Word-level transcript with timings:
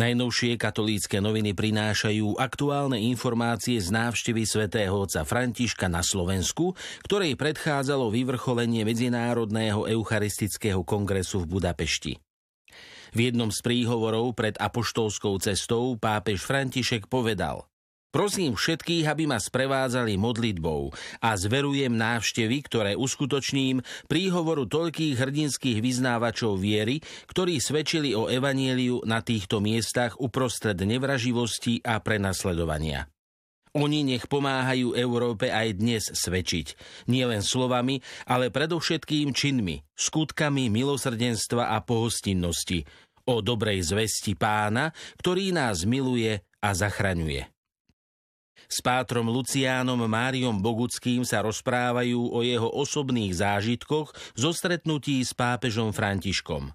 Najnovšie 0.00 0.56
katolícke 0.56 1.20
noviny 1.20 1.52
prinášajú 1.52 2.40
aktuálne 2.40 2.96
informácie 2.96 3.76
z 3.76 3.92
návštevy 3.92 4.48
svätého 4.48 4.96
otca 4.96 5.28
Františka 5.28 5.92
na 5.92 6.00
Slovensku, 6.00 6.72
ktorej 7.04 7.36
predchádzalo 7.36 8.08
vyvrcholenie 8.08 8.88
Medzinárodného 8.88 9.84
eucharistického 9.84 10.88
kongresu 10.88 11.44
v 11.44 11.52
Budapešti. 11.52 12.12
V 13.12 13.18
jednom 13.28 13.52
z 13.52 13.60
príhovorov 13.60 14.32
pred 14.32 14.56
apoštolskou 14.56 15.36
cestou 15.36 16.00
pápež 16.00 16.48
František 16.48 17.04
povedal 17.04 17.69
Prosím 18.10 18.58
všetkých, 18.58 19.06
aby 19.06 19.30
ma 19.30 19.38
sprevádzali 19.38 20.18
modlitbou 20.18 20.90
a 21.22 21.30
zverujem 21.38 21.94
návštevy, 21.94 22.58
ktoré 22.66 22.92
uskutočním 22.98 23.86
príhovoru 24.10 24.66
toľkých 24.66 25.14
hrdinských 25.14 25.78
vyznávačov 25.78 26.58
viery, 26.58 26.98
ktorí 27.30 27.62
svedčili 27.62 28.10
o 28.18 28.26
evanieliu 28.26 29.06
na 29.06 29.22
týchto 29.22 29.62
miestach 29.62 30.18
uprostred 30.18 30.74
nevraživosti 30.82 31.86
a 31.86 32.02
prenasledovania. 32.02 33.06
Oni 33.78 34.02
nech 34.02 34.26
pomáhajú 34.26 34.98
Európe 34.98 35.46
aj 35.46 35.78
dnes 35.78 36.02
svedčiť, 36.10 36.74
nielen 37.06 37.46
slovami, 37.46 38.02
ale 38.26 38.50
predovšetkým 38.50 39.30
činmi, 39.30 39.86
skutkami 39.94 40.66
milosrdenstva 40.66 41.70
a 41.70 41.78
pohostinnosti, 41.78 42.82
o 43.30 43.38
dobrej 43.38 43.86
zvesti 43.86 44.34
pána, 44.34 44.90
ktorý 45.22 45.54
nás 45.54 45.86
miluje 45.86 46.42
a 46.58 46.74
zachraňuje. 46.74 47.59
S 48.70 48.78
pátrom 48.78 49.26
Luciánom 49.26 49.98
Máriom 50.06 50.54
Boguckým 50.62 51.26
sa 51.26 51.42
rozprávajú 51.42 52.30
o 52.30 52.46
jeho 52.46 52.70
osobných 52.70 53.34
zážitkoch 53.34 54.14
zo 54.38 54.50
stretnutí 54.54 55.18
s 55.26 55.34
pápežom 55.34 55.90
Františkom. 55.90 56.70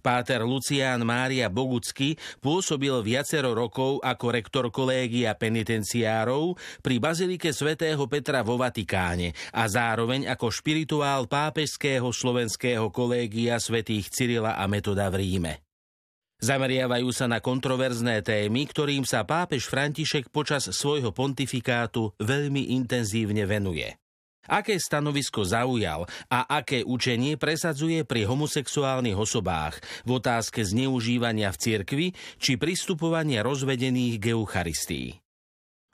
Páter 0.00 0.40
Lucián 0.46 1.04
Mária 1.04 1.52
Bogucky 1.52 2.16
pôsobil 2.40 2.94
viacero 3.04 3.52
rokov 3.52 4.00
ako 4.00 4.26
rektor 4.32 4.64
kolégia 4.72 5.36
penitenciárov 5.36 6.56
pri 6.80 6.96
Bazilike 6.96 7.52
svätého 7.52 8.00
Petra 8.08 8.40
vo 8.40 8.56
Vatikáne 8.56 9.36
a 9.52 9.68
zároveň 9.68 10.24
ako 10.30 10.48
špirituál 10.48 11.28
pápežského 11.28 12.08
slovenského 12.08 12.88
kolégia 12.88 13.60
svätých 13.60 14.08
Cyrila 14.08 14.56
a 14.56 14.64
Metoda 14.64 15.12
v 15.12 15.20
Ríme. 15.20 15.69
Zameriavajú 16.40 17.12
sa 17.12 17.28
na 17.28 17.44
kontroverzné 17.44 18.24
témy, 18.24 18.64
ktorým 18.64 19.04
sa 19.04 19.28
pápež 19.28 19.68
František 19.68 20.32
počas 20.32 20.72
svojho 20.72 21.12
pontifikátu 21.12 22.16
veľmi 22.16 22.72
intenzívne 22.80 23.44
venuje. 23.44 23.92
Aké 24.48 24.80
stanovisko 24.80 25.44
zaujal 25.44 26.08
a 26.32 26.48
aké 26.48 26.80
učenie 26.80 27.36
presadzuje 27.36 28.08
pri 28.08 28.24
homosexuálnych 28.24 29.20
osobách 29.20 29.84
v 30.08 30.16
otázke 30.16 30.64
zneužívania 30.64 31.52
v 31.52 31.60
cirkvi 31.60 32.06
či 32.40 32.56
pristupovania 32.56 33.44
rozvedených 33.44 34.16
k 34.16 34.24
Eucharistii 34.32 35.19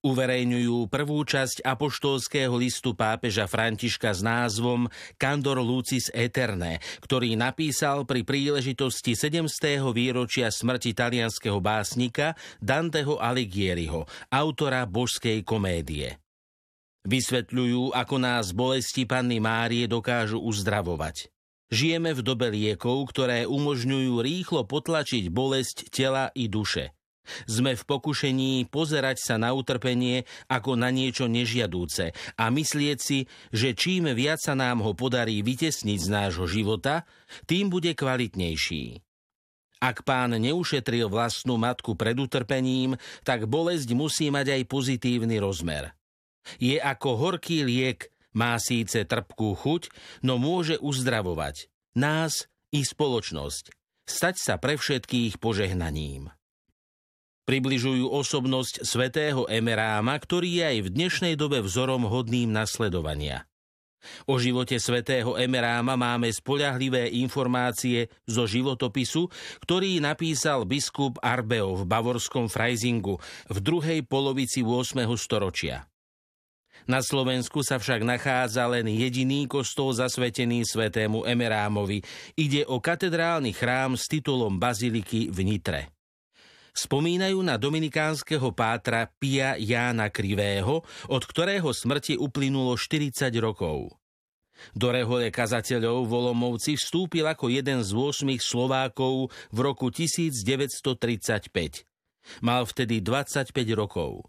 uverejňujú 0.00 0.88
prvú 0.88 1.20
časť 1.28 1.60
apoštolského 1.60 2.52
listu 2.56 2.96
pápeža 2.96 3.44
Františka 3.44 4.16
s 4.16 4.24
názvom 4.24 4.88
Candor 5.20 5.60
Lucis 5.60 6.08
Eterne, 6.16 6.80
ktorý 7.04 7.36
napísal 7.36 8.08
pri 8.08 8.24
príležitosti 8.24 9.12
7. 9.12 9.44
výročia 9.92 10.48
smrti 10.48 10.96
talianského 10.96 11.60
básnika 11.60 12.32
Danteho 12.64 13.20
Alighieriho, 13.20 14.08
autora 14.32 14.88
božskej 14.88 15.44
komédie. 15.44 16.16
Vysvetľujú, 17.04 17.96
ako 17.96 18.16
nás 18.20 18.52
bolesti 18.52 19.08
Panny 19.08 19.40
Márie 19.40 19.88
dokážu 19.88 20.40
uzdravovať. 20.40 21.32
Žijeme 21.70 22.12
v 22.12 22.20
dobe 22.20 22.50
liekov, 22.50 23.08
ktoré 23.14 23.48
umožňujú 23.48 24.20
rýchlo 24.20 24.66
potlačiť 24.66 25.32
bolesť 25.32 25.88
tela 25.88 26.28
i 26.36 26.50
duše– 26.50 26.92
sme 27.46 27.76
v 27.76 27.82
pokušení 27.82 28.66
pozerať 28.68 29.20
sa 29.20 29.34
na 29.36 29.54
utrpenie 29.54 30.24
ako 30.50 30.74
na 30.74 30.90
niečo 30.90 31.30
nežiadúce 31.30 32.12
a 32.36 32.44
myslieť 32.50 32.98
si, 32.98 33.28
že 33.54 33.76
čím 33.76 34.10
viac 34.12 34.42
sa 34.42 34.56
nám 34.58 34.82
ho 34.82 34.92
podarí 34.96 35.44
vytesniť 35.44 35.98
z 36.00 36.08
nášho 36.08 36.46
života, 36.48 37.06
tým 37.46 37.70
bude 37.70 37.94
kvalitnejší. 37.94 39.02
Ak 39.80 40.04
pán 40.04 40.36
neušetril 40.36 41.08
vlastnú 41.08 41.56
matku 41.56 41.96
pred 41.96 42.12
utrpením, 42.20 43.00
tak 43.24 43.48
bolesť 43.48 43.96
musí 43.96 44.28
mať 44.28 44.60
aj 44.60 44.62
pozitívny 44.68 45.40
rozmer. 45.40 45.96
Je 46.60 46.76
ako 46.76 47.16
horký 47.16 47.64
liek, 47.64 48.12
má 48.36 48.54
síce 48.60 49.02
trpkú 49.08 49.56
chuť, 49.56 49.90
no 50.22 50.36
môže 50.36 50.76
uzdravovať 50.78 51.72
nás 51.98 52.46
i 52.70 52.86
spoločnosť, 52.86 53.74
stať 54.06 54.36
sa 54.38 54.54
pre 54.62 54.78
všetkých 54.78 55.42
požehnaním. 55.42 56.30
Približujú 57.50 58.14
osobnosť 58.14 58.86
svätého 58.86 59.42
Emeráma, 59.50 60.14
ktorý 60.22 60.62
je 60.62 60.64
aj 60.70 60.78
v 60.86 60.88
dnešnej 60.94 61.34
dobe 61.34 61.58
vzorom 61.58 62.06
hodným 62.06 62.46
nasledovania. 62.46 63.42
O 64.30 64.38
živote 64.38 64.78
svätého 64.78 65.34
Emeráma 65.34 65.98
máme 65.98 66.30
spoľahlivé 66.30 67.10
informácie 67.10 68.06
zo 68.22 68.46
životopisu, 68.46 69.26
ktorý 69.66 69.98
napísal 69.98 70.62
biskup 70.62 71.18
Arbeo 71.18 71.74
v 71.74 71.90
bavorskom 71.90 72.46
Freisingu 72.46 73.18
v 73.50 73.58
druhej 73.58 74.06
polovici 74.06 74.62
8. 74.62 75.02
storočia. 75.18 75.90
Na 76.86 77.02
Slovensku 77.02 77.66
sa 77.66 77.82
však 77.82 78.06
nachádza 78.06 78.62
len 78.70 78.86
jediný 78.94 79.50
kostol 79.50 79.90
zasvetený 79.90 80.62
svätému 80.70 81.26
Emerámovi. 81.26 81.98
Ide 82.38 82.62
o 82.70 82.78
katedrálny 82.78 83.50
chrám 83.58 83.98
s 83.98 84.06
titulom 84.06 84.54
Baziliky 84.62 85.34
v 85.34 85.38
Nitre 85.42 85.99
spomínajú 86.74 87.38
na 87.42 87.56
dominikánskeho 87.56 88.54
pátra 88.54 89.10
Pia 89.18 89.58
Jána 89.58 90.08
Krivého, 90.08 90.82
od 91.10 91.22
ktorého 91.22 91.70
smrti 91.70 92.18
uplynulo 92.18 92.78
40 92.78 93.30
rokov. 93.40 93.94
Do 94.76 94.92
rehole 94.92 95.32
kazateľov 95.32 96.04
Volomovci 96.04 96.76
vstúpil 96.76 97.24
ako 97.24 97.48
jeden 97.48 97.80
z 97.80 97.96
8 97.96 98.28
Slovákov 98.36 99.32
v 99.48 99.58
roku 99.64 99.88
1935. 99.88 101.48
Mal 102.44 102.62
vtedy 102.68 103.00
25 103.00 103.56
rokov. 103.72 104.28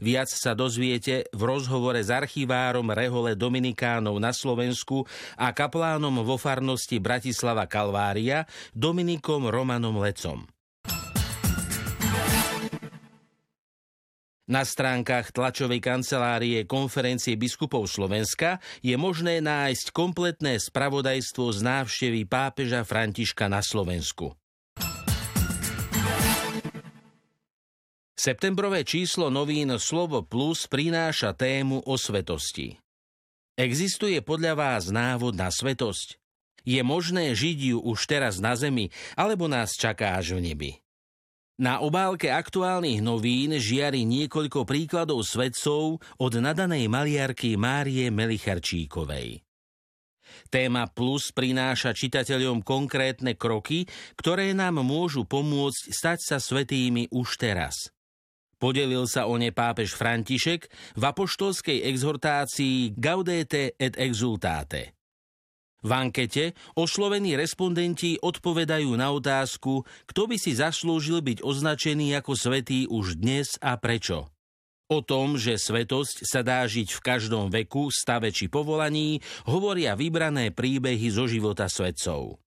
Viac 0.00 0.32
sa 0.32 0.56
dozviete 0.56 1.28
v 1.36 1.42
rozhovore 1.44 2.00
s 2.00 2.08
archivárom 2.08 2.88
Rehole 2.88 3.36
Dominikánov 3.36 4.16
na 4.16 4.32
Slovensku 4.32 5.04
a 5.36 5.52
kaplánom 5.52 6.24
vo 6.24 6.40
farnosti 6.40 6.96
Bratislava 6.96 7.68
Kalvária 7.68 8.48
Dominikom 8.72 9.52
Romanom 9.52 10.00
Lecom. 10.00 10.55
Na 14.46 14.62
stránkach 14.62 15.34
tlačovej 15.34 15.82
kancelárie 15.82 16.62
konferencie 16.70 17.34
biskupov 17.34 17.90
Slovenska 17.90 18.62
je 18.78 18.94
možné 18.94 19.42
nájsť 19.42 19.90
kompletné 19.90 20.62
spravodajstvo 20.62 21.50
z 21.50 21.66
návštevy 21.66 22.30
pápeža 22.30 22.86
Františka 22.86 23.50
na 23.50 23.58
Slovensku. 23.58 24.38
Septembrové 28.14 28.86
číslo 28.86 29.34
novín 29.34 29.74
Slovo 29.82 30.22
Plus 30.22 30.70
prináša 30.70 31.34
tému 31.34 31.82
o 31.82 31.98
svetosti. 31.98 32.78
Existuje 33.58 34.22
podľa 34.22 34.54
vás 34.54 34.94
návod 34.94 35.34
na 35.34 35.50
svetosť? 35.50 36.22
Je 36.62 36.78
možné 36.86 37.34
žiť 37.34 37.58
ju 37.74 37.78
už 37.82 37.98
teraz 38.06 38.38
na 38.38 38.54
zemi, 38.54 38.94
alebo 39.18 39.50
nás 39.50 39.74
čaká 39.74 40.14
až 40.14 40.38
v 40.38 40.54
nebi? 40.54 40.85
Na 41.56 41.80
obálke 41.80 42.28
aktuálnych 42.28 43.00
novín 43.00 43.56
žiari 43.56 44.04
niekoľko 44.04 44.68
príkladov 44.68 45.24
svedcov 45.24 46.04
od 46.20 46.32
nadanej 46.36 46.84
maliarky 46.84 47.56
Márie 47.56 48.12
Melicharčíkovej. 48.12 49.40
Téma 50.52 50.84
Plus 50.92 51.32
prináša 51.32 51.96
čitateľom 51.96 52.60
konkrétne 52.60 53.32
kroky, 53.40 53.88
ktoré 54.20 54.52
nám 54.52 54.84
môžu 54.84 55.24
pomôcť 55.24 55.96
stať 55.96 56.18
sa 56.20 56.36
svetými 56.36 57.08
už 57.08 57.40
teraz. 57.40 57.88
Podelil 58.60 59.08
sa 59.08 59.24
o 59.24 59.40
ne 59.40 59.48
pápež 59.48 59.96
František 59.96 60.68
v 60.92 61.02
apoštolskej 61.08 61.88
exhortácii 61.88 62.92
Gaudete 63.00 63.72
et 63.80 63.96
exultate– 63.96 64.92
v 65.84 65.90
ankete 65.92 66.56
oslovení 66.74 67.36
respondenti 67.36 68.16
odpovedajú 68.20 68.96
na 68.96 69.12
otázku, 69.12 69.84
kto 70.08 70.22
by 70.30 70.36
si 70.40 70.56
zaslúžil 70.56 71.20
byť 71.20 71.44
označený 71.44 72.16
ako 72.18 72.32
svetý 72.32 72.88
už 72.88 73.20
dnes 73.20 73.60
a 73.60 73.76
prečo. 73.76 74.32
O 74.86 75.02
tom, 75.02 75.34
že 75.34 75.58
svetosť 75.58 76.22
sa 76.22 76.46
dá 76.46 76.62
žiť 76.62 76.94
v 76.94 77.00
každom 77.02 77.50
veku, 77.50 77.90
stave 77.90 78.30
či 78.30 78.46
povolaní, 78.46 79.18
hovoria 79.50 79.98
vybrané 79.98 80.54
príbehy 80.54 81.10
zo 81.10 81.26
života 81.26 81.66
svetcov. 81.66 82.38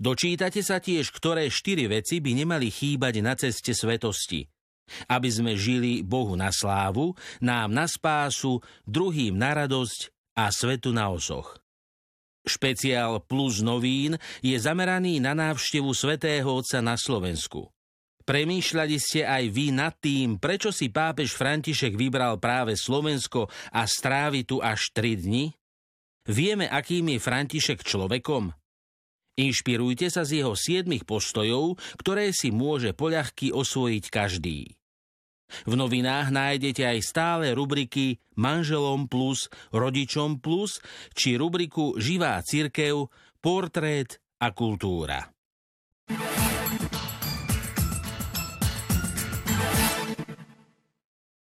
Dočítate 0.00 0.64
sa 0.64 0.80
tiež, 0.80 1.12
ktoré 1.12 1.52
štyri 1.52 1.86
veci 1.86 2.18
by 2.18 2.32
nemali 2.42 2.72
chýbať 2.72 3.14
na 3.20 3.36
ceste 3.36 3.76
svetosti. 3.76 4.48
Aby 5.06 5.30
sme 5.30 5.52
žili 5.54 6.02
Bohu 6.02 6.34
na 6.34 6.50
slávu, 6.50 7.14
nám 7.38 7.70
na 7.70 7.86
spásu, 7.86 8.58
druhým 8.88 9.36
na 9.36 9.52
radosť 9.54 10.10
a 10.34 10.50
svetu 10.50 10.90
na 10.90 11.12
osoch. 11.12 11.61
Špeciál 12.42 13.22
Plus 13.22 13.62
novín 13.62 14.18
je 14.42 14.58
zameraný 14.58 15.22
na 15.22 15.30
návštevu 15.32 15.94
svätého 15.94 16.50
Otca 16.50 16.82
na 16.82 16.98
Slovensku. 16.98 17.70
Premýšľali 18.22 18.96
ste 19.02 19.26
aj 19.26 19.44
vy 19.50 19.74
nad 19.74 19.94
tým, 19.98 20.38
prečo 20.38 20.70
si 20.70 20.90
pápež 20.90 21.34
František 21.34 21.98
vybral 21.98 22.38
práve 22.38 22.78
Slovensko 22.78 23.50
a 23.74 23.82
strávi 23.86 24.46
tu 24.46 24.62
až 24.62 24.94
3 24.94 25.26
dni? 25.26 25.44
Vieme, 26.30 26.70
akým 26.70 27.10
je 27.10 27.18
František 27.18 27.82
človekom? 27.82 28.54
Inšpirujte 29.38 30.06
sa 30.12 30.22
z 30.22 30.42
jeho 30.42 30.54
siedmých 30.54 31.02
postojov, 31.02 31.80
ktoré 31.98 32.30
si 32.30 32.54
môže 32.54 32.94
poľahky 32.94 33.50
osvojiť 33.50 34.04
každý. 34.06 34.78
V 35.68 35.72
novinách 35.76 36.32
nájdete 36.32 36.82
aj 36.86 36.98
stále 37.02 37.46
rubriky 37.52 38.20
Manželom 38.38 39.10
plus, 39.10 39.52
Rodičom 39.72 40.40
plus 40.40 40.80
či 41.12 41.36
rubriku 41.36 41.96
Živá 42.00 42.40
cirkev, 42.44 43.12
Portrét 43.42 44.22
a 44.38 44.54
kultúra. 44.54 45.32